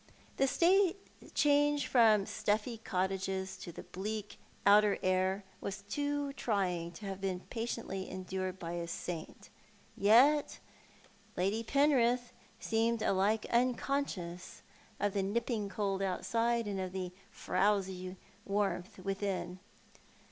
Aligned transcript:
The 0.37 0.95
change 1.35 1.85
from 1.87 2.25
stuffy 2.25 2.79
cottages 2.79 3.55
to 3.57 3.71
the 3.71 3.83
bleak 3.83 4.39
outer 4.65 4.97
air 5.03 5.43
was 5.59 5.83
too 5.83 6.33
trying 6.33 6.91
to 6.93 7.05
have 7.05 7.21
been 7.21 7.41
patiently 7.51 8.09
endured 8.09 8.57
by 8.57 8.71
a 8.71 8.87
saint; 8.87 9.49
yet 9.95 10.57
Lady 11.37 11.61
Penrith 11.61 12.33
seemed 12.59 13.03
alike 13.03 13.45
unconscious 13.51 14.63
of 14.99 15.13
tiie 15.13 15.23
nipping 15.25 15.69
cold 15.69 16.01
outside 16.01 16.65
and 16.65 16.79
of 16.79 16.93
the 16.93 17.11
frowsy 17.29 18.15
warmth 18.43 18.97
within. 18.97 19.59